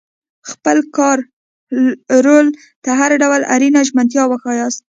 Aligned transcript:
خپل 0.49 0.77
کاري 0.97 1.23
رول 2.25 2.47
ته 2.83 2.89
هر 2.99 3.11
ډول 3.21 3.41
اړینه 3.55 3.79
ژمنتیا 3.89 4.23
وښایاست. 4.27 4.81